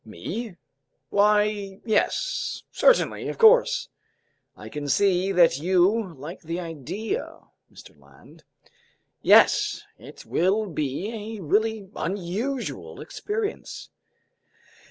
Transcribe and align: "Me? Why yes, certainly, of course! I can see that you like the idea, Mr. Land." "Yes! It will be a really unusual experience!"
"Me? 0.03 0.55
Why 1.11 1.79
yes, 1.85 2.63
certainly, 2.71 3.29
of 3.29 3.37
course! 3.37 3.89
I 4.57 4.67
can 4.67 4.87
see 4.89 5.31
that 5.31 5.59
you 5.59 6.15
like 6.15 6.41
the 6.41 6.59
idea, 6.59 7.41
Mr. 7.71 7.95
Land." 7.99 8.43
"Yes! 9.21 9.83
It 9.99 10.25
will 10.25 10.65
be 10.65 11.37
a 11.37 11.43
really 11.43 11.87
unusual 11.95 12.99
experience!" 12.99 13.91